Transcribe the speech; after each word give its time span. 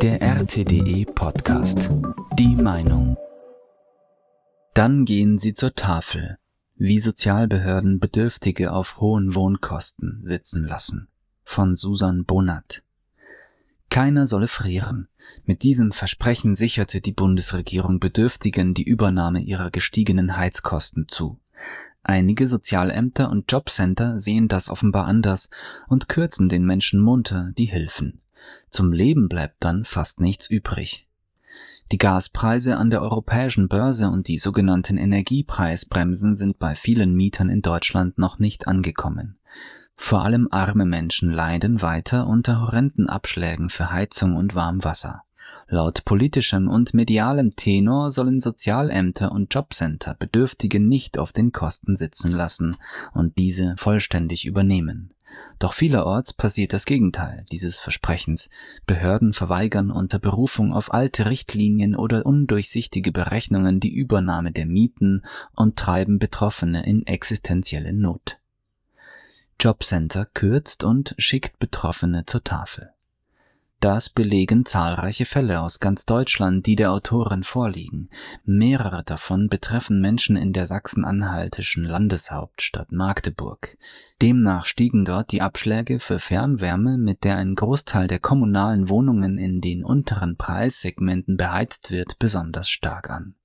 Der 0.00 0.22
RTDE 0.22 1.06
Podcast. 1.06 1.90
Die 2.38 2.54
Meinung. 2.54 3.16
Dann 4.74 5.04
gehen 5.04 5.38
Sie 5.38 5.54
zur 5.54 5.74
Tafel, 5.74 6.38
wie 6.76 7.00
Sozialbehörden 7.00 7.98
Bedürftige 7.98 8.72
auf 8.72 9.00
hohen 9.00 9.34
Wohnkosten 9.34 10.18
sitzen 10.20 10.64
lassen. 10.64 11.08
Von 11.42 11.74
Susan 11.74 12.24
Bonat. 12.24 12.84
Keiner 13.90 14.28
solle 14.28 14.46
frieren. 14.46 15.08
Mit 15.44 15.64
diesem 15.64 15.90
Versprechen 15.90 16.54
sicherte 16.54 17.00
die 17.00 17.12
Bundesregierung 17.12 17.98
Bedürftigen 17.98 18.74
die 18.74 18.84
Übernahme 18.84 19.40
ihrer 19.40 19.72
gestiegenen 19.72 20.36
Heizkosten 20.36 21.08
zu. 21.08 21.40
Einige 22.04 22.46
Sozialämter 22.46 23.30
und 23.30 23.50
Jobcenter 23.50 24.20
sehen 24.20 24.46
das 24.46 24.70
offenbar 24.70 25.06
anders 25.06 25.50
und 25.88 26.08
kürzen 26.08 26.48
den 26.48 26.64
Menschen 26.64 27.00
munter 27.00 27.50
die 27.58 27.66
Hilfen. 27.66 28.20
Zum 28.70 28.92
Leben 28.92 29.28
bleibt 29.28 29.56
dann 29.60 29.84
fast 29.84 30.20
nichts 30.20 30.48
übrig. 30.48 31.06
Die 31.90 31.98
Gaspreise 31.98 32.76
an 32.76 32.90
der 32.90 33.00
europäischen 33.00 33.68
Börse 33.68 34.10
und 34.10 34.28
die 34.28 34.36
sogenannten 34.36 34.98
Energiepreisbremsen 34.98 36.36
sind 36.36 36.58
bei 36.58 36.74
vielen 36.74 37.14
Mietern 37.14 37.48
in 37.48 37.62
Deutschland 37.62 38.18
noch 38.18 38.38
nicht 38.38 38.68
angekommen. 38.68 39.38
Vor 39.96 40.22
allem 40.22 40.48
arme 40.50 40.84
Menschen 40.84 41.30
leiden 41.30 41.80
weiter 41.80 42.26
unter 42.26 42.60
horrenden 42.60 43.08
Abschlägen 43.08 43.70
für 43.70 43.90
Heizung 43.90 44.36
und 44.36 44.54
Warmwasser. 44.54 45.22
Laut 45.66 46.04
politischem 46.04 46.68
und 46.68 46.94
medialem 46.94 47.56
Tenor 47.56 48.10
sollen 48.10 48.40
Sozialämter 48.40 49.32
und 49.32 49.52
Jobcenter 49.52 50.14
Bedürftige 50.14 50.80
nicht 50.80 51.18
auf 51.18 51.32
den 51.32 51.52
Kosten 51.52 51.96
sitzen 51.96 52.32
lassen 52.32 52.76
und 53.12 53.36
diese 53.38 53.74
vollständig 53.76 54.46
übernehmen. 54.46 55.12
Doch 55.58 55.72
vielerorts 55.72 56.32
passiert 56.32 56.72
das 56.72 56.84
Gegenteil 56.84 57.44
dieses 57.50 57.80
Versprechens. 57.80 58.48
Behörden 58.86 59.32
verweigern 59.32 59.90
unter 59.90 60.18
Berufung 60.18 60.72
auf 60.72 60.94
alte 60.94 61.26
Richtlinien 61.26 61.96
oder 61.96 62.24
undurchsichtige 62.26 63.10
Berechnungen 63.10 63.80
die 63.80 63.92
Übernahme 63.92 64.52
der 64.52 64.66
Mieten 64.66 65.24
und 65.56 65.76
treiben 65.76 66.18
Betroffene 66.18 66.86
in 66.86 67.06
existenzielle 67.06 67.92
Not. 67.92 68.38
Jobcenter 69.60 70.26
kürzt 70.26 70.84
und 70.84 71.16
schickt 71.18 71.58
Betroffene 71.58 72.24
zur 72.26 72.44
Tafel. 72.44 72.92
Das 73.80 74.08
belegen 74.08 74.66
zahlreiche 74.66 75.24
Fälle 75.24 75.60
aus 75.60 75.78
ganz 75.78 76.04
Deutschland, 76.04 76.66
die 76.66 76.74
der 76.74 76.90
Autorin 76.90 77.44
vorliegen. 77.44 78.10
Mehrere 78.44 79.04
davon 79.04 79.48
betreffen 79.48 80.00
Menschen 80.00 80.36
in 80.36 80.52
der 80.52 80.66
sachsen-anhaltischen 80.66 81.84
Landeshauptstadt 81.84 82.90
Magdeburg. 82.90 83.78
Demnach 84.20 84.66
stiegen 84.66 85.04
dort 85.04 85.30
die 85.30 85.42
Abschläge 85.42 86.00
für 86.00 86.18
Fernwärme, 86.18 86.98
mit 86.98 87.22
der 87.22 87.36
ein 87.36 87.54
Großteil 87.54 88.08
der 88.08 88.18
kommunalen 88.18 88.88
Wohnungen 88.88 89.38
in 89.38 89.60
den 89.60 89.84
unteren 89.84 90.36
Preissegmenten 90.36 91.36
beheizt 91.36 91.92
wird, 91.92 92.18
besonders 92.18 92.68
stark 92.68 93.10
an. 93.10 93.36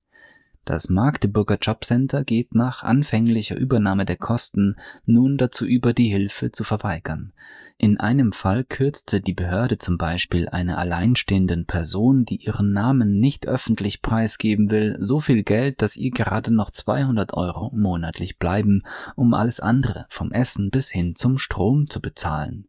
Das 0.64 0.88
Magdeburger 0.88 1.58
Jobcenter 1.60 2.24
geht 2.24 2.54
nach 2.54 2.82
anfänglicher 2.82 3.56
Übernahme 3.56 4.06
der 4.06 4.16
Kosten 4.16 4.76
nun 5.04 5.36
dazu 5.36 5.66
über, 5.66 5.92
die 5.92 6.08
Hilfe 6.08 6.52
zu 6.52 6.64
verweigern. 6.64 7.34
In 7.76 8.00
einem 8.00 8.32
Fall 8.32 8.64
kürzte 8.64 9.20
die 9.20 9.34
Behörde 9.34 9.76
zum 9.76 9.98
Beispiel 9.98 10.48
einer 10.48 10.78
alleinstehenden 10.78 11.66
Person, 11.66 12.24
die 12.24 12.36
ihren 12.36 12.72
Namen 12.72 13.18
nicht 13.18 13.46
öffentlich 13.46 14.00
preisgeben 14.00 14.70
will, 14.70 14.96
so 15.00 15.20
viel 15.20 15.42
Geld, 15.42 15.82
dass 15.82 15.96
ihr 15.96 16.12
gerade 16.12 16.50
noch 16.50 16.70
200 16.70 17.34
Euro 17.34 17.70
monatlich 17.74 18.38
bleiben, 18.38 18.84
um 19.16 19.34
alles 19.34 19.60
andere 19.60 20.06
vom 20.08 20.32
Essen 20.32 20.70
bis 20.70 20.90
hin 20.90 21.14
zum 21.14 21.36
Strom 21.36 21.90
zu 21.90 22.00
bezahlen. 22.00 22.68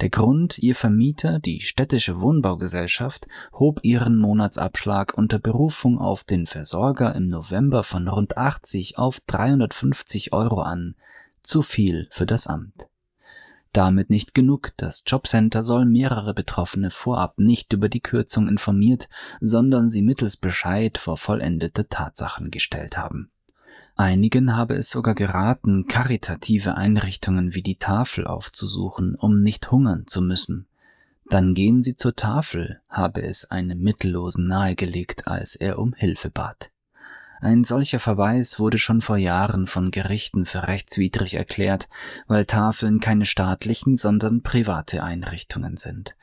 Der 0.00 0.10
Grund, 0.10 0.58
ihr 0.58 0.74
Vermieter, 0.74 1.38
die 1.38 1.60
städtische 1.60 2.20
Wohnbaugesellschaft, 2.20 3.26
hob 3.54 3.80
ihren 3.82 4.18
Monatsabschlag 4.18 5.16
unter 5.16 5.38
Berufung 5.38 5.98
auf 5.98 6.22
den 6.24 6.46
Versorger 6.46 7.14
im 7.14 7.26
November 7.26 7.82
von 7.82 8.06
rund 8.06 8.36
80 8.36 8.98
auf 8.98 9.20
350 9.26 10.34
Euro 10.34 10.60
an, 10.60 10.96
zu 11.42 11.62
viel 11.62 12.08
für 12.10 12.26
das 12.26 12.46
Amt. 12.46 12.88
Damit 13.72 14.10
nicht 14.10 14.34
genug, 14.34 14.72
das 14.76 15.02
Jobcenter 15.06 15.62
soll 15.62 15.86
mehrere 15.86 16.34
Betroffene 16.34 16.90
vorab 16.90 17.38
nicht 17.38 17.72
über 17.72 17.88
die 17.88 18.00
Kürzung 18.00 18.48
informiert, 18.48 19.08
sondern 19.40 19.88
sie 19.88 20.02
mittels 20.02 20.36
Bescheid 20.36 20.98
vor 20.98 21.16
vollendete 21.16 21.88
Tatsachen 21.88 22.50
gestellt 22.50 22.98
haben. 22.98 23.30
Einigen 23.98 24.54
habe 24.54 24.74
es 24.74 24.90
sogar 24.90 25.14
geraten, 25.14 25.86
karitative 25.86 26.74
Einrichtungen 26.74 27.54
wie 27.54 27.62
die 27.62 27.76
Tafel 27.76 28.26
aufzusuchen, 28.26 29.14
um 29.14 29.40
nicht 29.40 29.70
hungern 29.70 30.06
zu 30.06 30.20
müssen. 30.20 30.66
Dann 31.30 31.54
gehen 31.54 31.82
Sie 31.82 31.96
zur 31.96 32.14
Tafel, 32.14 32.80
habe 32.90 33.22
es 33.22 33.50
einem 33.50 33.80
Mittellosen 33.80 34.46
nahegelegt, 34.46 35.26
als 35.26 35.56
er 35.56 35.78
um 35.78 35.94
Hilfe 35.94 36.30
bat. 36.30 36.70
Ein 37.40 37.64
solcher 37.64 37.98
Verweis 37.98 38.60
wurde 38.60 38.76
schon 38.76 39.00
vor 39.00 39.16
Jahren 39.16 39.66
von 39.66 39.90
Gerichten 39.90 40.44
für 40.44 40.68
rechtswidrig 40.68 41.34
erklärt, 41.34 41.88
weil 42.26 42.44
Tafeln 42.44 43.00
keine 43.00 43.24
staatlichen, 43.24 43.96
sondern 43.96 44.42
private 44.42 45.02
Einrichtungen 45.02 45.78
sind. 45.78 46.16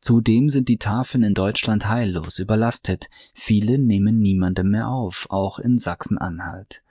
Zudem 0.00 0.48
sind 0.48 0.68
die 0.68 0.78
Tafeln 0.78 1.24
in 1.24 1.34
Deutschland 1.34 1.88
heillos 1.88 2.38
überlastet, 2.38 3.10
viele 3.34 3.78
nehmen 3.78 4.20
niemandem 4.20 4.70
mehr 4.70 4.88
auf, 4.88 5.26
auch 5.30 5.58
in 5.58 5.78
Sachsen-Anhalt. 5.78 6.82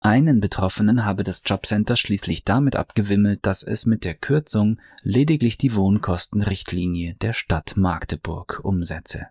Einen 0.00 0.40
Betroffenen 0.40 1.04
habe 1.04 1.24
das 1.24 1.42
Jobcenter 1.44 1.96
schließlich 1.96 2.44
damit 2.44 2.76
abgewimmelt, 2.76 3.40
dass 3.44 3.64
es 3.64 3.84
mit 3.84 4.04
der 4.04 4.14
Kürzung 4.14 4.78
lediglich 5.02 5.58
die 5.58 5.74
Wohnkostenrichtlinie 5.74 7.16
der 7.20 7.32
Stadt 7.32 7.76
Magdeburg 7.76 8.60
umsetze. 8.62 9.26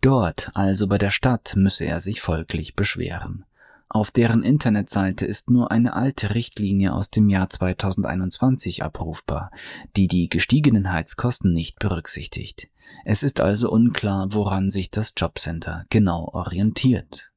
Dort, 0.00 0.50
also 0.54 0.88
bei 0.88 0.98
der 0.98 1.10
Stadt, 1.10 1.54
müsse 1.56 1.84
er 1.84 2.00
sich 2.00 2.20
folglich 2.20 2.74
beschweren. 2.74 3.44
Auf 3.88 4.10
deren 4.10 4.42
Internetseite 4.42 5.26
ist 5.26 5.50
nur 5.50 5.70
eine 5.70 5.94
alte 5.94 6.34
Richtlinie 6.34 6.92
aus 6.92 7.10
dem 7.10 7.28
Jahr 7.28 7.50
2021 7.50 8.82
abrufbar, 8.82 9.50
die 9.96 10.08
die 10.08 10.28
gestiegenen 10.28 10.92
Heizkosten 10.92 11.52
nicht 11.52 11.78
berücksichtigt. 11.78 12.68
Es 13.04 13.22
ist 13.22 13.40
also 13.40 13.70
unklar, 13.70 14.32
woran 14.32 14.70
sich 14.70 14.90
das 14.90 15.12
Jobcenter 15.16 15.86
genau 15.90 16.28
orientiert. 16.32 17.29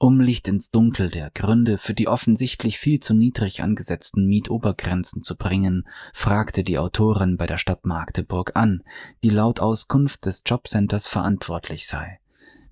Um 0.00 0.20
Licht 0.20 0.46
ins 0.46 0.70
Dunkel 0.70 1.10
der 1.10 1.32
Gründe 1.32 1.76
für 1.76 1.92
die 1.92 2.06
offensichtlich 2.06 2.78
viel 2.78 3.00
zu 3.00 3.14
niedrig 3.14 3.62
angesetzten 3.64 4.26
Mietobergrenzen 4.26 5.22
zu 5.22 5.36
bringen, 5.36 5.88
fragte 6.14 6.62
die 6.62 6.78
Autorin 6.78 7.36
bei 7.36 7.48
der 7.48 7.58
Stadt 7.58 7.84
Magdeburg 7.84 8.52
an, 8.54 8.84
die 9.24 9.30
laut 9.30 9.58
Auskunft 9.58 10.24
des 10.26 10.44
Jobcenters 10.46 11.08
verantwortlich 11.08 11.88
sei. 11.88 12.20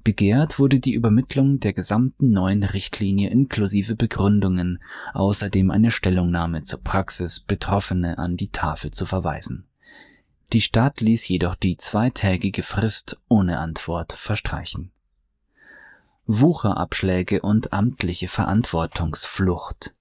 Begehrt 0.05 0.61
wurde 0.61 0.79
die 0.79 0.93
Übermittlung 0.93 1.59
der 1.59 1.73
gesamten 1.73 2.31
neuen 2.31 2.63
Richtlinie 2.63 3.29
inklusive 3.31 3.97
Begründungen, 3.97 4.81
außerdem 5.13 5.73
eine 5.73 5.91
Stellungnahme 5.91 6.63
zur 6.63 6.81
Praxis, 6.81 7.41
Betroffene 7.41 8.19
an 8.19 8.37
die 8.37 8.51
Tafel 8.51 8.93
zu 8.93 9.05
verweisen. 9.05 9.67
Die 10.53 10.61
Stadt 10.61 11.01
ließ 11.01 11.27
jedoch 11.27 11.57
die 11.57 11.77
zweitägige 11.77 12.63
Frist 12.63 13.21
ohne 13.27 13.59
Antwort 13.59 14.13
verstreichen. 14.13 14.93
Wucherabschläge 16.27 17.43
und 17.43 17.73
amtliche 17.73 18.29
Verantwortungsflucht. 18.29 19.95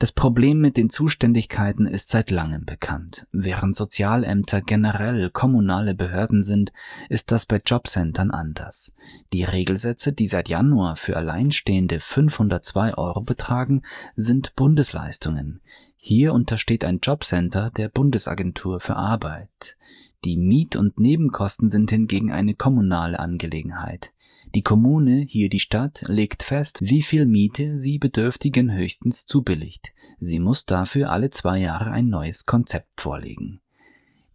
Das 0.00 0.12
Problem 0.12 0.62
mit 0.62 0.78
den 0.78 0.88
Zuständigkeiten 0.88 1.84
ist 1.84 2.08
seit 2.08 2.30
langem 2.30 2.64
bekannt. 2.64 3.26
Während 3.32 3.76
Sozialämter 3.76 4.62
generell 4.62 5.28
kommunale 5.28 5.94
Behörden 5.94 6.42
sind, 6.42 6.72
ist 7.10 7.32
das 7.32 7.44
bei 7.44 7.60
Jobcentern 7.64 8.30
anders. 8.30 8.94
Die 9.34 9.44
Regelsätze, 9.44 10.14
die 10.14 10.26
seit 10.26 10.48
Januar 10.48 10.96
für 10.96 11.18
Alleinstehende 11.18 12.00
502 12.00 12.94
Euro 12.94 13.20
betragen, 13.20 13.82
sind 14.16 14.56
Bundesleistungen. 14.56 15.60
Hier 15.98 16.32
untersteht 16.32 16.82
ein 16.86 17.00
Jobcenter 17.02 17.70
der 17.70 17.90
Bundesagentur 17.90 18.80
für 18.80 18.96
Arbeit. 18.96 19.76
Die 20.24 20.38
Miet- 20.38 20.76
und 20.76 20.98
Nebenkosten 20.98 21.68
sind 21.68 21.90
hingegen 21.90 22.32
eine 22.32 22.54
kommunale 22.54 23.18
Angelegenheit. 23.20 24.12
Die 24.54 24.62
Kommune, 24.62 25.20
hier 25.28 25.48
die 25.48 25.60
Stadt, 25.60 26.02
legt 26.08 26.42
fest, 26.42 26.80
wie 26.82 27.02
viel 27.02 27.24
Miete 27.24 27.78
sie 27.78 27.98
Bedürftigen 27.98 28.72
höchstens 28.72 29.26
zubilligt. 29.26 29.92
Sie 30.18 30.40
muss 30.40 30.64
dafür 30.64 31.12
alle 31.12 31.30
zwei 31.30 31.58
Jahre 31.58 31.92
ein 31.92 32.08
neues 32.08 32.46
Konzept 32.46 33.00
vorlegen. 33.00 33.60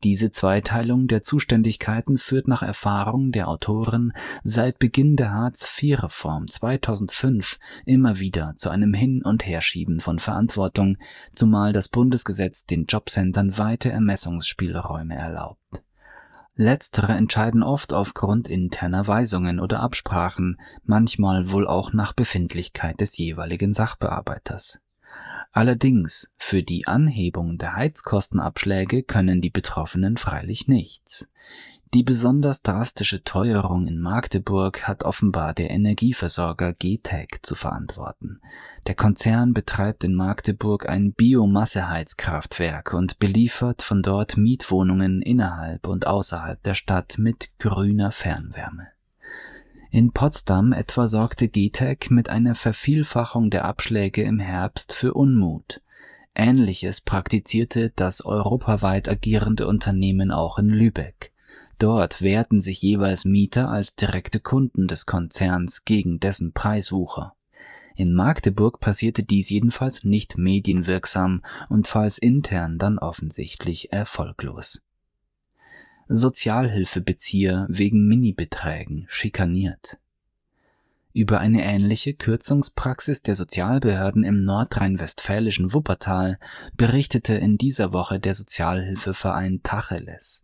Diese 0.06 0.32
Zweiteilung 0.32 1.08
der 1.08 1.22
Zuständigkeiten 1.24 2.18
führt 2.18 2.48
nach 2.48 2.62
Erfahrung 2.62 3.32
der 3.32 3.50
Autoren 3.50 4.14
seit 4.44 4.80
Beginn 4.80 5.16
der 5.18 5.34
Hartz-IV-Reform 5.34 6.48
2005 6.48 7.60
immer 7.86 8.20
wieder 8.20 8.54
zu 8.56 8.70
einem 8.70 8.94
Hin- 8.94 9.24
und 9.24 9.46
Herschieben 9.46 10.00
von 10.00 10.20
Verantwortung, 10.20 10.98
zumal 11.34 11.74
das 11.74 11.90
Bundesgesetz 11.90 12.66
den 12.66 12.86
Jobcentern 12.86 13.58
weite 13.58 13.92
Ermessungsspielräume 13.92 15.16
erlaubt. 15.16 15.85
Letztere 16.57 17.12
entscheiden 17.12 17.63
oft 17.63 17.92
aufgrund 17.92 18.48
interner 18.48 19.07
Weisungen 19.07 19.60
oder 19.60 19.81
Absprachen, 19.81 20.57
manchmal 20.84 21.52
wohl 21.52 21.68
auch 21.68 21.92
nach 21.92 22.13
Befindlichkeit 22.13 23.02
des 23.02 23.18
jeweiligen 23.18 23.74
Sachbearbeiters. 23.74 24.80
Allerdings 25.52 26.31
für 26.38 26.63
die 26.63 26.88
Anhebung 26.88 27.57
der 27.57 27.75
Heizkostenabschläge 27.75 29.04
können 29.04 29.42
die 29.42 29.50
Betroffenen 29.50 30.16
freilich 30.16 30.68
nichts. 30.69 31.30
Die 31.96 32.04
besonders 32.04 32.62
drastische 32.62 33.24
Teuerung 33.24 33.88
in 33.88 34.02
Magdeburg 34.02 34.86
hat 34.86 35.04
offenbar 35.04 35.54
der 35.54 35.72
Energieversorger 35.72 36.74
GTEC 36.74 37.40
zu 37.42 37.56
verantworten. 37.56 38.42
Der 38.86 38.96
Konzern 38.96 39.54
betreibt 39.54 40.04
in 40.04 40.14
Magdeburg 40.14 40.90
ein 40.90 41.14
Biomasseheizkraftwerk 41.14 42.94
und 42.94 43.18
beliefert 43.20 43.82
von 43.82 44.02
dort 44.02 44.36
Mietwohnungen 44.36 45.22
innerhalb 45.22 45.88
und 45.88 46.06
außerhalb 46.06 46.62
der 46.64 46.76
Stadt 46.76 47.16
mit 47.18 47.52
grüner 47.60 48.12
Fernwärme. 48.12 48.90
In 49.90 50.12
Potsdam 50.12 50.74
etwa 50.74 51.08
sorgte 51.08 51.48
GTEC 51.48 52.12
mit 52.12 52.30
einer 52.30 52.56
Vervielfachung 52.56 53.50
der 53.50 53.64
Abschläge 53.64 54.22
im 54.24 54.40
Herbst 54.40 54.92
für 54.92 55.14
Unmut. 55.14 55.80
Ähnliches 56.36 57.00
praktizierte 57.00 57.94
das 57.96 58.26
europaweit 58.26 59.08
agierende 59.08 59.66
Unternehmen 59.66 60.32
auch 60.32 60.60
in 60.60 60.68
Lübeck. 60.68 61.32
Dort 61.77 62.22
wehrten 62.22 62.62
sich 62.62 62.81
jeweils 62.81 63.25
Mieter 63.25 63.69
als 63.69 63.95
direkte 63.95 64.39
Kunden 64.39 64.88
des 64.88 65.06
Konzerns 65.06 65.83
gegen 65.83 66.19
dessen 66.19 66.54
Preiswucher. 66.54 67.33
In 67.95 68.13
Magdeburg 68.13 68.80
passierte 68.80 69.24
dies 69.24 69.50
jedenfalls 69.50 70.04
nicht 70.04 70.38
medienwirksam 70.38 71.44
und 71.69 71.88
falls 71.88 72.18
intern 72.18 72.77
dann 72.77 73.00
offensichtlich 73.00 73.92
erfolglos. 73.94 74.83
Sozialhilfebezieher 76.07 77.66
wegen 77.69 78.07
Minibeträgen 78.07 79.06
schikaniert. 79.10 79.98
Über 81.13 81.39
eine 81.39 81.63
ähnliche 81.63 82.13
Kürzungspraxis 82.13 83.22
der 83.22 83.36
Sozialbehörden 83.36 84.24
im 84.25 84.44
nordrhein-westfälischen 84.44 85.74
Wuppertal 85.74 86.38
berichtete 86.75 87.36
in 87.36 87.57
dieser 87.57 87.94
Woche 87.94 88.19
der 88.19 88.33
Sozialhilfeverein 88.33 89.62
Tacheles. 89.63 90.44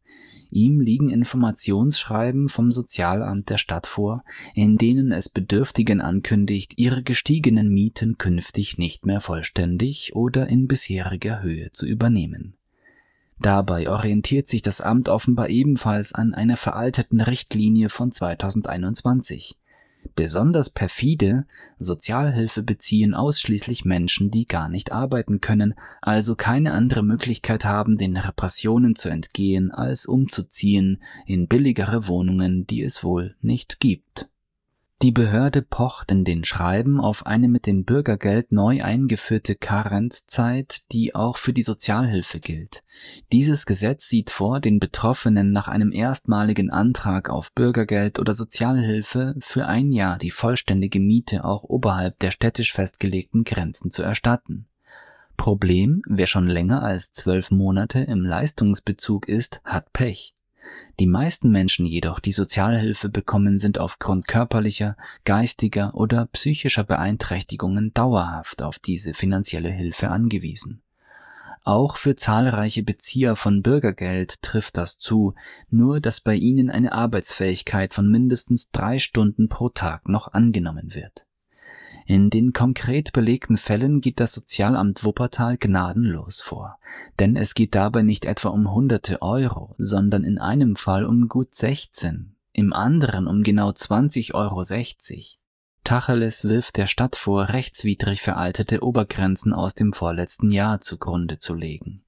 Ihm 0.52 0.82
liegen 0.82 1.10
Informationsschreiben 1.10 2.50
vom 2.50 2.74
Sozialamt 2.74 3.50
der 3.50 3.58
Stadt 3.58 3.88
vor, 3.88 4.24
in 4.54 4.78
denen 4.78 5.14
es 5.14 5.30
Bedürftigen 5.30 6.02
ankündigt, 6.02 6.74
ihre 6.78 7.04
gestiegenen 7.04 7.70
Mieten 7.70 8.18
künftig 8.18 8.78
nicht 8.78 9.06
mehr 9.06 9.22
vollständig 9.22 10.14
oder 10.14 10.48
in 10.48 10.68
bisheriger 10.68 11.42
Höhe 11.42 11.72
zu 11.72 11.88
übernehmen. 11.88 12.56
Dabei 13.40 13.90
orientiert 13.90 14.50
sich 14.50 14.62
das 14.62 14.82
Amt 14.82 15.08
offenbar 15.10 15.50
ebenfalls 15.50 16.14
an 16.14 16.34
einer 16.34 16.58
veralteten 16.58 17.22
Richtlinie 17.22 17.90
von 17.90 18.12
2021. 18.12 19.58
Besonders 20.16 20.70
perfide, 20.70 21.46
Sozialhilfe 21.78 22.64
beziehen 22.64 23.14
ausschließlich 23.14 23.86
Menschen, 23.86 24.32
die 24.32 24.46
gar 24.46 24.68
nicht 24.68 24.92
arbeiten 24.92 25.42
können, 25.42 25.76
also 26.02 26.36
keine 26.36 26.74
andere 26.74 27.04
Möglichkeit 27.04 27.66
haben, 27.66 27.98
den 27.98 28.18
Repressionen 28.18 28.96
zu 28.96 29.10
entgehen, 29.10 29.72
als 29.72 30.06
umzuziehen 30.06 31.02
in 31.26 31.48
billigere 31.48 32.08
Wohnungen, 32.08 32.68
die 32.68 32.82
es 32.82 33.04
wohl 33.04 33.36
nicht 33.42 33.80
gibt. 33.80 34.31
Die 35.02 35.12
Behörde 35.12 35.64
pocht 35.64 36.12
in 36.12 36.26
den 36.26 36.44
Schreiben 36.44 37.02
auf 37.02 37.26
eine 37.26 37.48
mit 37.48 37.66
dem 37.66 37.86
Bürgergeld 37.86 38.52
neu 38.52 38.84
eingeführte 38.84 39.56
Karenzzeit, 39.56 40.84
die 40.92 41.16
auch 41.16 41.38
für 41.38 41.54
die 41.54 41.64
Sozialhilfe 41.64 42.40
gilt. 42.40 42.84
Dieses 43.32 43.66
Gesetz 43.66 44.08
sieht 44.08 44.30
vor, 44.30 44.60
den 44.60 44.80
Betroffenen 44.80 45.52
nach 45.52 45.68
einem 45.68 45.92
erstmaligen 45.92 46.70
Antrag 46.70 47.32
auf 47.32 47.52
Bürgergeld 47.54 48.20
oder 48.20 48.36
Sozialhilfe 48.36 49.34
für 49.40 49.66
ein 49.66 49.92
Jahr 49.92 50.20
die 50.20 50.30
vollständige 50.30 51.00
Miete 51.00 51.46
auch 51.46 51.64
oberhalb 51.64 52.20
der 52.20 52.30
städtisch 52.30 52.72
festgelegten 52.72 53.44
Grenzen 53.44 53.90
zu 53.90 54.04
erstatten. 54.04 54.68
Problem, 55.36 56.04
wer 56.06 56.28
schon 56.28 56.46
länger 56.46 56.84
als 56.84 57.12
zwölf 57.12 57.50
Monate 57.50 58.02
im 58.02 58.24
Leistungsbezug 58.24 59.28
ist, 59.28 59.62
hat 59.64 59.94
Pech. 59.94 60.36
Die 61.00 61.08
meisten 61.08 61.52
Menschen 61.52 61.86
jedoch, 61.86 62.20
die 62.20 62.32
Sozialhilfe 62.32 63.10
bekommen, 63.10 63.58
sind 63.58 63.80
aufgrund 63.80 64.28
körperlicher, 64.28 64.98
geistiger 65.26 65.96
oder 65.96 66.28
psychischer 66.28 66.84
Beeinträchtigungen 66.84 67.94
dauerhaft 67.94 68.62
auf 68.62 68.80
diese 68.80 69.14
finanzielle 69.14 69.70
Hilfe 69.70 70.10
angewiesen. 70.10 70.82
Auch 71.64 71.98
für 71.98 72.16
zahlreiche 72.16 72.84
Bezieher 72.84 73.36
von 73.36 73.62
Bürgergeld 73.62 74.42
trifft 74.42 74.78
das 74.78 74.98
zu, 74.98 75.36
nur 75.70 76.00
dass 76.00 76.20
bei 76.20 76.36
ihnen 76.36 76.72
eine 76.72 76.92
Arbeitsfähigkeit 76.92 77.94
von 77.94 78.10
mindestens 78.10 78.72
drei 78.72 78.98
Stunden 78.98 79.48
pro 79.48 79.70
Tag 79.70 80.08
noch 80.10 80.34
angenommen 80.34 80.96
wird. 80.96 81.26
In 82.06 82.30
den 82.30 82.54
konkret 82.54 83.14
belegten 83.14 83.58
Fällen 83.58 84.02
geht 84.02 84.20
das 84.20 84.34
Sozialamt 84.34 85.04
Wuppertal 85.04 85.58
gnadenlos 85.58 86.42
vor, 86.42 86.78
denn 87.20 87.36
es 87.36 87.54
geht 87.54 87.76
dabei 87.76 88.02
nicht 88.02 88.26
etwa 88.26 88.50
um 88.50 88.74
hunderte 88.74 89.22
Euro, 89.22 89.74
sondern 89.78 90.24
in 90.24 90.40
einem 90.40 90.76
Fall 90.76 91.06
um 91.06 91.28
gut 91.28 91.54
16, 91.54 92.36
im 92.54 92.74
anderen 92.74 93.28
um 93.28 93.44
genau 93.44 93.70
20,60 93.70 94.34
Euro. 94.34 94.64
Tacheles 95.84 96.44
wirft 96.44 96.78
der 96.78 96.88
Stadt 96.88 97.16
vor, 97.16 97.50
rechtswidrig 97.50 98.22
veraltete 98.22 98.84
Obergrenzen 98.84 99.54
aus 99.54 99.74
dem 99.76 99.94
vorletzten 99.94 100.52
Jahr 100.52 100.82
zugrunde 100.82 101.40
zu 101.40 101.56
legen. 101.56 102.04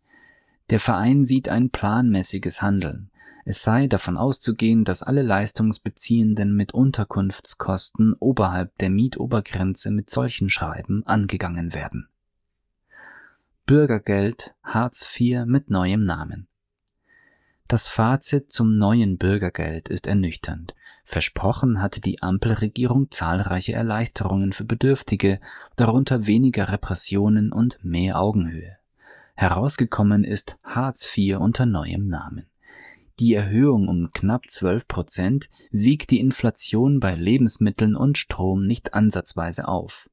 Der 0.69 0.79
Verein 0.79 1.25
sieht 1.25 1.49
ein 1.49 1.69
planmäßiges 1.69 2.61
Handeln. 2.61 3.09
Es 3.45 3.61
sei 3.61 3.87
davon 3.87 4.15
auszugehen, 4.15 4.85
dass 4.85 5.03
alle 5.03 5.21
Leistungsbeziehenden 5.21 6.55
mit 6.55 6.73
Unterkunftskosten 6.73 8.13
oberhalb 8.13 8.77
der 8.77 8.89
Mietobergrenze 8.89 9.91
mit 9.91 10.09
solchen 10.09 10.49
Schreiben 10.49 11.05
angegangen 11.05 11.73
werden. 11.73 12.07
Bürgergeld 13.65 14.55
Hartz 14.63 15.09
IV 15.19 15.45
mit 15.45 15.69
neuem 15.69 16.05
Namen. 16.05 16.47
Das 17.67 17.87
Fazit 17.87 18.51
zum 18.51 18.77
neuen 18.77 19.17
Bürgergeld 19.17 19.89
ist 19.89 20.07
ernüchternd. 20.07 20.75
Versprochen 21.05 21.81
hatte 21.81 21.99
die 22.01 22.21
Ampelregierung 22.21 23.11
zahlreiche 23.11 23.73
Erleichterungen 23.73 24.53
für 24.53 24.63
Bedürftige, 24.63 25.39
darunter 25.75 26.27
weniger 26.27 26.69
Repressionen 26.69 27.51
und 27.51 27.79
mehr 27.83 28.19
Augenhöhe. 28.19 28.77
Herausgekommen 29.35 30.23
ist 30.23 30.57
Hartz 30.63 31.17
IV 31.17 31.39
unter 31.39 31.65
neuem 31.65 32.07
Namen. 32.07 32.45
Die 33.19 33.33
Erhöhung 33.33 33.87
um 33.87 34.11
knapp 34.11 34.49
12 34.49 34.87
Prozent 34.87 35.49
wiegt 35.71 36.09
die 36.09 36.19
Inflation 36.19 36.99
bei 36.99 37.15
Lebensmitteln 37.15 37.95
und 37.95 38.17
Strom 38.17 38.65
nicht 38.65 38.93
ansatzweise 38.93 39.67
auf. 39.67 40.09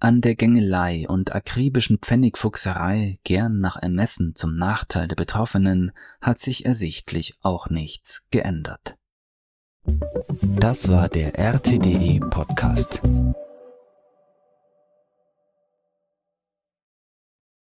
An 0.00 0.22
der 0.22 0.34
Gängelei 0.34 1.06
und 1.06 1.34
akribischen 1.34 1.98
Pfennigfuchserei, 1.98 3.18
gern 3.22 3.60
nach 3.60 3.76
Ermessen 3.76 4.34
zum 4.34 4.56
Nachteil 4.56 5.08
der 5.08 5.16
Betroffenen, 5.16 5.92
hat 6.20 6.38
sich 6.38 6.64
ersichtlich 6.64 7.34
auch 7.42 7.68
nichts 7.68 8.26
geändert. 8.30 8.96
Das 10.42 10.88
war 10.88 11.08
der 11.08 11.38
RTDE 11.38 12.20
Podcast. 12.30 13.02